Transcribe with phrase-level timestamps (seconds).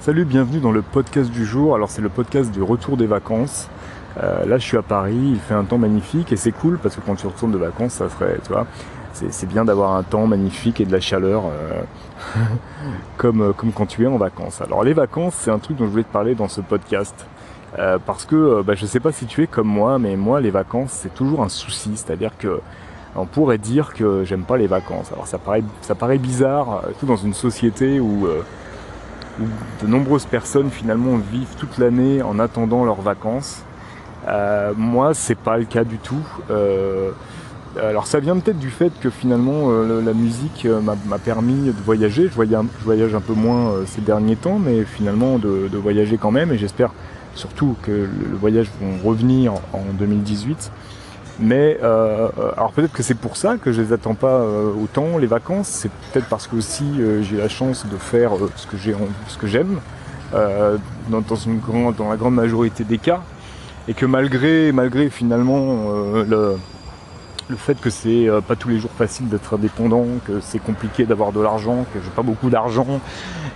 [0.00, 1.74] Salut, bienvenue dans le podcast du jour.
[1.74, 3.68] Alors c'est le podcast du retour des vacances.
[4.16, 6.96] Euh, là je suis à Paris, il fait un temps magnifique et c'est cool parce
[6.96, 8.66] que quand tu retournes de vacances, ça serait, tu vois,
[9.12, 11.82] c'est bien d'avoir un temps magnifique et de la chaleur euh,
[13.18, 14.62] comme, euh, comme quand tu es en vacances.
[14.62, 17.26] Alors les vacances, c'est un truc dont je voulais te parler dans ce podcast.
[18.06, 20.92] parce que bah, je sais pas si tu es comme moi, mais moi les vacances
[20.92, 22.62] c'est toujours un souci, c'est-à-dire que
[23.16, 25.12] on pourrait dire que j'aime pas les vacances.
[25.12, 28.26] Alors ça paraît, ça paraît bizarre, tout dans une société où
[29.82, 33.62] de nombreuses personnes finalement vivent toute l'année en attendant leurs vacances.
[34.28, 36.26] Euh, moi, c'est pas le cas du tout.
[36.50, 37.10] Euh,
[37.80, 42.28] alors ça vient peut-être du fait que finalement euh, la musique m'a permis de voyager.
[42.28, 46.52] Je voyage, un peu moins ces derniers temps, mais finalement de, de voyager quand même.
[46.52, 46.90] Et j'espère
[47.34, 50.72] surtout que le voyage va revenir en 2018.
[51.38, 55.16] Mais euh, alors peut-être que c'est pour ça que je les attends pas euh, autant
[55.18, 55.68] les vacances.
[55.68, 58.94] C'est peut-être parce que aussi euh, j'ai la chance de faire euh, ce que j'ai,
[59.28, 59.80] ce que j'aime
[60.32, 63.20] dans, dans la grande majorité des cas,
[63.88, 66.56] et que malgré, malgré finalement le,
[67.48, 71.32] le fait que c'est pas tous les jours facile d'être indépendant, que c'est compliqué d'avoir
[71.32, 73.00] de l'argent, que j'ai pas beaucoup d'argent,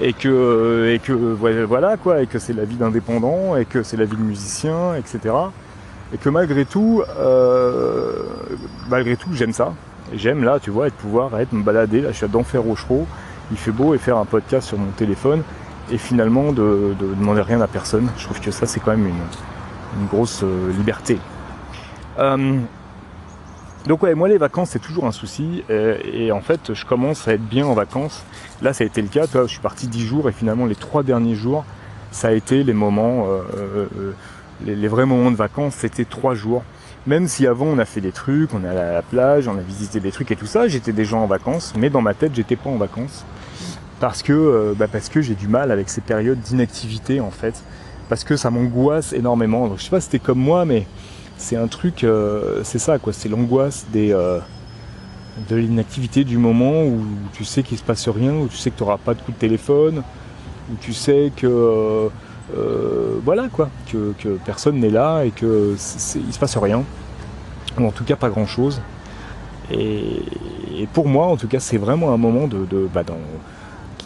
[0.00, 3.98] et que, et que voilà quoi, et que c'est la vie d'indépendant, et que c'est
[3.98, 5.34] la vie de musicien, etc
[6.12, 8.12] et que malgré tout, euh,
[8.88, 9.72] malgré tout, j'aime ça.
[10.14, 12.02] J'aime là, tu vois, être pouvoir être me balader.
[12.02, 13.06] Là, je suis à d'enfer Rochereau.
[13.50, 15.42] Il fait beau et faire un podcast sur mon téléphone
[15.90, 18.08] et finalement de, demander rien à personne.
[18.18, 21.18] Je trouve que ça, c'est quand même une, grosse euh, liberté.
[22.18, 22.58] Euh,
[23.86, 27.32] donc ouais, moi les vacances c'est toujours un souci et, en fait je commence à
[27.32, 28.24] être bien en vacances.
[28.62, 30.76] Là ça a été le cas, toi, je suis parti dix jours et finalement les
[30.76, 31.64] trois derniers jours
[32.12, 33.26] ça a été les moments
[34.64, 36.62] les, vrais moments de vacances, c'était trois jours.
[37.06, 39.58] Même si avant on a fait des trucs, on est allé à la plage, on
[39.58, 42.32] a visité des trucs et tout ça, j'étais déjà en vacances, mais dans ma tête
[42.34, 43.24] j'étais pas en vacances.
[43.98, 44.86] Parce que, euh, bah
[45.20, 47.62] j'ai du mal avec ces périodes d'inactivité en fait.
[48.08, 49.68] Parce que ça m'angoisse énormément.
[49.68, 50.86] Donc, je sais pas si c'était comme moi, mais
[51.38, 54.40] c'est un truc, euh, c'est ça quoi, c'est l'angoisse euh,
[55.48, 58.76] de l'inactivité du moment où tu sais qu'il se passe rien, où tu sais que
[58.76, 60.02] tu n'auras pas de coup de téléphone,
[60.70, 62.08] où tu sais que
[62.56, 64.14] euh, voilà quoi, que,
[64.44, 66.84] personne n'est là et que il se passe rien,
[67.78, 68.80] ou en tout cas pas grand chose.
[69.70, 70.22] Et,
[70.92, 73.04] pour moi, en tout cas, c'est vraiment un moment de, bah,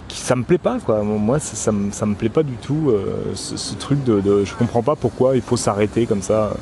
[0.08, 1.02] qui, ça me plaît pas quoi.
[1.02, 4.94] Moi, ça, ça, me, plaît pas du tout euh, ce, truc de, je comprends pas
[4.96, 6.52] pourquoi il faut s'arrêter comme ça.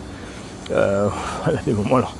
[0.70, 1.08] Euh,
[1.44, 2.16] voilà les moments alors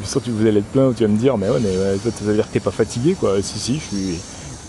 [0.00, 2.24] c'est sûr que vous allez être plein tu vas me dire mais ouais mais ça
[2.24, 4.18] veut dire que t'es pas fatigué quoi si si je suis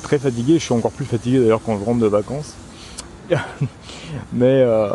[0.02, 2.56] très fatigué je suis encore plus fatigué d'ailleurs quand je rentre de vacances
[4.34, 4.90] Mais euh,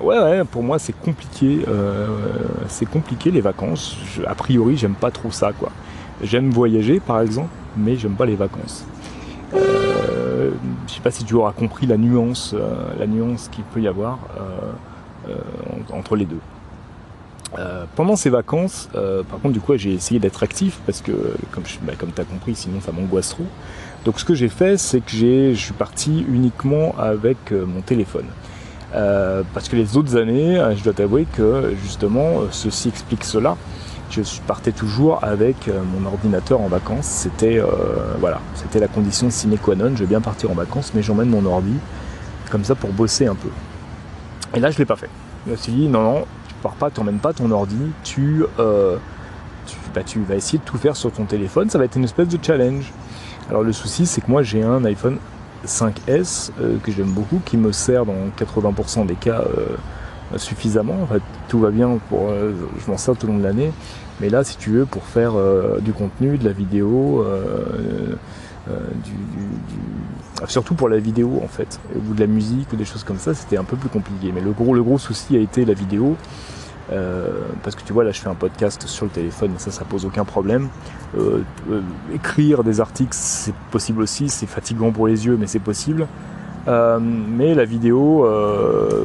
[0.00, 1.64] ouais, pour moi c'est compliqué.
[1.68, 2.06] Euh,
[2.68, 3.96] c'est compliqué les vacances.
[4.26, 5.70] a priori, j'aime pas trop ça, quoi.
[6.22, 8.84] J'aime voyager, par exemple, mais j'aime pas les vacances.
[9.54, 10.50] Euh,
[10.88, 12.54] je sais pas si tu auras compris la nuance,
[12.98, 14.18] la nuance qu'il peut y avoir
[15.92, 16.40] entre les deux.
[17.96, 21.12] pendant ces vacances, par contre, du coup, j'ai essayé d'être actif parce que,
[21.50, 23.46] comme, bah, comme tu as compris, sinon ça m'angoisse trop.
[24.06, 28.26] Donc ce que j'ai fait, c'est que je suis parti uniquement avec euh, mon téléphone.
[28.94, 33.56] Euh, parce que les autres années, euh, je dois t'avouer que justement, ceci explique cela.
[34.08, 37.06] Je partais toujours avec mon ordinateur en vacances.
[37.06, 37.60] C'était
[38.20, 39.90] voilà, c'était la condition sine qua non.
[39.96, 41.74] Je vais bien partir en vacances, mais j'emmène mon ordi
[42.48, 43.48] comme ça pour bosser un peu.
[44.54, 45.10] Et là, je l'ai pas fait.
[45.44, 48.44] Je me suis dit non, non, tu pars pas, tu n'emmènes pas ton ordi, tu,
[49.66, 51.68] tu, bah, tu vas essayer de tout faire sur ton téléphone.
[51.68, 52.92] Ça va être une espèce de challenge.
[53.48, 55.18] Alors le souci c'est que moi j'ai un iPhone
[55.66, 59.76] 5S euh, que j'aime beaucoup, qui me sert dans 80% des cas euh,
[60.38, 61.02] suffisamment.
[61.02, 62.52] En fait, tout va bien pour, euh,
[62.84, 63.72] je m'en sers tout le long de l'année.
[64.20, 65.32] Mais là, si tu veux, pour faire
[65.82, 67.22] du contenu, de la vidéo,
[69.04, 69.12] du,
[70.46, 73.34] surtout pour la vidéo en fait, ou de la musique ou des choses comme ça,
[73.34, 74.32] c'était un peu plus compliqué.
[74.34, 76.16] Mais le gros, le gros souci a été la vidéo.
[76.92, 79.84] Euh, parce que tu vois là je fais un podcast sur le téléphone ça ça
[79.84, 80.68] pose aucun problème.
[81.18, 81.80] Euh, euh,
[82.14, 86.06] écrire des articles c'est possible aussi c'est fatigant pour les yeux mais c'est possible.
[86.68, 88.26] Mais la vidéo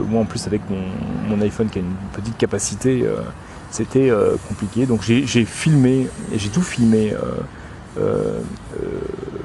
[0.09, 3.05] moi en plus avec mon, iPhone qui a une petite capacité
[3.69, 4.11] c'était
[4.47, 4.87] compliqué.
[4.87, 7.13] Donc j'ai filmé et j'ai tout filmé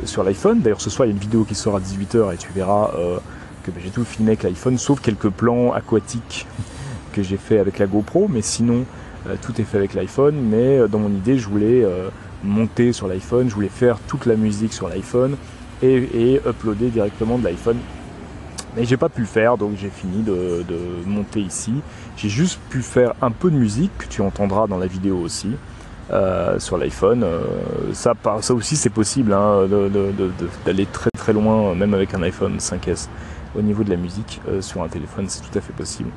[0.05, 0.61] sur l'iPhone.
[0.61, 2.91] D'ailleurs ce soir il y a une vidéo qui sort à 18h et tu verras
[3.65, 6.47] que ben, j'ai tout filmé avec l'iPhone sauf quelques plans aquatiques
[7.17, 8.85] que j'ai fait avec la GoPro, mais sinon
[9.27, 10.37] euh, tout est fait avec l'iPhone.
[10.37, 12.11] Mais euh, dans mon idée, je voulais euh,
[12.45, 15.37] monter sur l'iPhone, je voulais faire toute la musique sur l'iPhone
[15.83, 17.79] et, uploader directement de l'iPhone.
[18.77, 20.63] Mais j'ai pas pu le faire, donc j'ai fini de,
[21.07, 21.73] monter ici.
[22.19, 25.53] J'ai juste pu faire un peu de musique que tu entendras dans la vidéo aussi.
[26.59, 27.25] sur l'iPhone.
[27.95, 29.67] ça, ça aussi c'est possible hein,
[30.65, 33.09] d'aller très très loin, même avec un iPhone 5S
[33.59, 36.11] au niveau de la musique sur un téléphone, c'est tout à fait possible.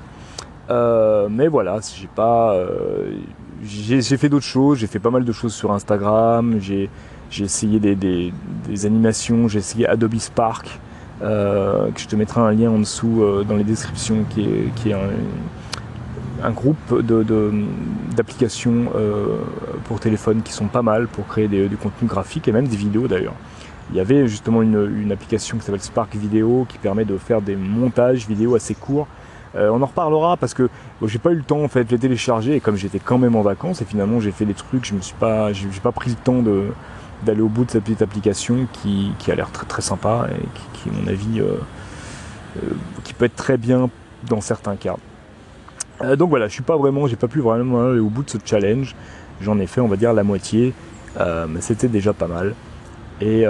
[0.69, 2.55] Mais voilà, j'ai pas,
[3.63, 6.89] j'ai fait d'autres choses, j'ai fait pas mal de choses sur Instagram, j'ai
[7.37, 10.79] essayé des, animations, j'ai essayé Adobe Spark,
[11.21, 14.93] euh, que je te mettrai un lien en dessous euh, dans les descriptions, qui est,
[16.41, 16.77] un, groupe
[18.15, 19.39] d'applications euh,
[19.85, 23.07] pour téléphone qui sont pas mal pour créer du contenu graphique et même des vidéos
[23.07, 23.35] d'ailleurs.
[23.91, 27.55] Il y avait justement une application qui s'appelle Spark Video qui permet de faire des
[27.55, 29.07] montages vidéo assez courts
[29.55, 30.69] euh, on en reparlera parce que
[31.05, 33.35] j'ai pas eu le temps en fait de les télécharger et comme j'étais quand même
[33.35, 35.51] en vacances et finalement j'ai fait des trucs, je me suis pas,
[35.93, 36.43] pris le temps
[37.23, 40.89] d'aller au bout de cette petite application qui, a l'air très très sympa et qui,
[40.89, 41.55] à mon avis euh,
[42.57, 42.69] euh,
[43.03, 43.89] qui peut être très bien
[44.27, 44.97] dans certains cas.
[46.15, 48.37] donc voilà, je suis pas vraiment, j'ai pas pu vraiment aller au bout de ce
[48.43, 48.95] challenge.
[49.41, 50.73] J'en ai fait on va dire la moitié,
[51.17, 52.53] mais c'était déjà pas mal.
[53.21, 53.45] Et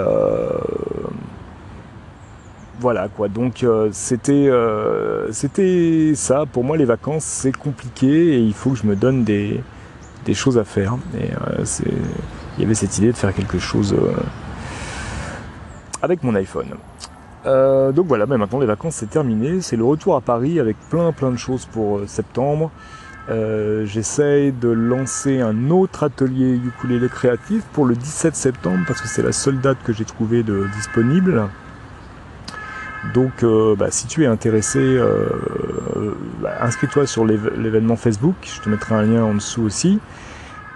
[2.80, 3.28] voilà quoi.
[3.28, 6.46] Donc euh, c'était euh, c'était ça.
[6.50, 9.62] Pour moi, les vacances c'est compliqué et il faut que je me donne des,
[10.32, 10.96] choses à faire.
[11.18, 11.64] Et euh,
[12.56, 13.94] il y avait cette idée de faire quelque chose
[16.02, 16.68] avec mon iPhone.
[17.44, 19.60] donc voilà, maintenant les vacances c'est terminé.
[19.60, 22.70] C'est le retour à Paris avec plein plein de choses pour septembre.
[23.84, 29.22] J'essaye de lancer un autre atelier ukulélé créatif pour le 17 septembre parce que c'est
[29.22, 31.48] la seule date que j'ai trouvé de disponible.
[33.14, 35.26] Donc euh, bah, si tu es intéressé, euh,
[36.40, 39.98] bah, inscris-toi sur l'événement Facebook, je te mettrai un lien en dessous aussi.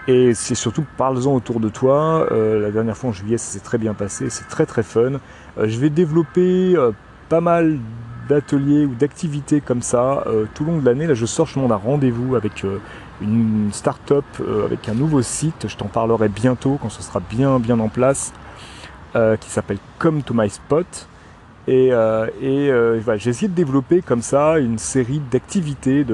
[0.06, 2.26] Et c'est surtout parle-en autour de toi.
[2.30, 5.20] Euh, la dernière fois en juillet, ça s'est très bien passé, c'est très très fun.
[5.62, 6.76] je vais développer
[7.28, 7.78] pas mal
[8.28, 10.24] d'ateliers ou d'activités comme ça
[10.54, 11.06] tout le long de l'année.
[11.06, 12.66] Là, je sors justement d'un rendez-vous avec
[13.20, 14.24] une start-up,
[14.64, 15.68] avec un nouveau site.
[15.68, 18.32] Je t'en parlerai bientôt quand ce sera bien bien en place,
[19.14, 21.08] qui s'appelle Come to My Spot.
[21.66, 26.04] Et, euh, euh, j'ai essayé de développer comme ça une série d'activités,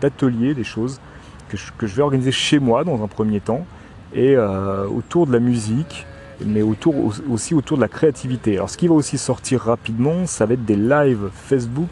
[0.00, 1.00] d'ateliers, des choses
[1.48, 3.66] que je, vais organiser chez moi dans un premier temps,
[4.14, 6.06] et euh, autour de la musique,
[6.46, 8.56] mais aussi autour de la créativité.
[8.56, 11.90] Alors ce qui va aussi sortir rapidement, ça va être des lives Facebook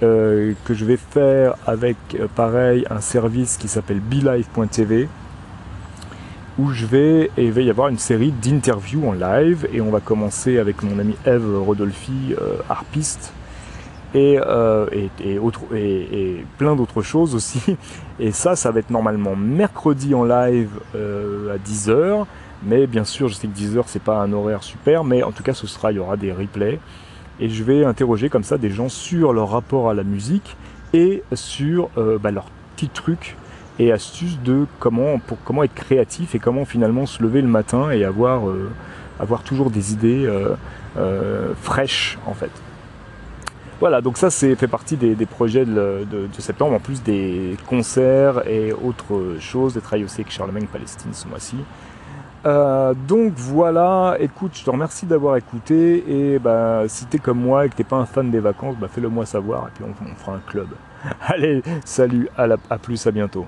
[0.00, 1.96] que je vais faire avec,
[2.34, 5.08] pareil, un service qui s'appelle BeLive.tv
[6.58, 10.00] où je vais, il va y avoir une série d'interviews en live, et on va
[10.00, 13.32] commencer avec mon ami Eve Rodolphi, euh, harpiste,
[14.14, 14.86] et, euh,
[15.20, 17.60] et, plein d'autres choses aussi.
[18.18, 22.24] Et ça, ça va être normalement mercredi en live euh, à 10h,
[22.62, 25.42] mais bien sûr, je sais que 10h, c'est pas un horaire super, mais en tout
[25.42, 26.80] cas, ce sera, il y aura des replays,
[27.40, 30.56] et je vais interroger comme ça des gens sur leur rapport à la musique,
[30.94, 31.90] et sur
[32.22, 33.36] bah, leurs petits trucs
[33.78, 37.90] et astuces de comment, pour, comment être créatif et comment finalement se lever le matin
[37.90, 38.70] et avoir, euh,
[39.20, 40.54] avoir toujours des idées euh,
[40.96, 42.50] euh, fraîches en fait.
[43.78, 46.06] Voilà, donc ça c'est fait partie des, projets de,
[46.38, 51.28] septembre, en plus des concerts et autres choses, des travails aussi avec Charlemagne Palestine ce
[51.28, 51.56] mois-ci.
[53.06, 57.68] donc voilà, écoute, je te remercie d'avoir écouté et bah, si t'es comme moi et
[57.68, 60.36] que t'es pas un fan des vacances, bah, fais-le moi savoir et puis on, fera
[60.36, 60.68] un club.
[61.26, 63.44] Allez, salut, à plus, à bientôt.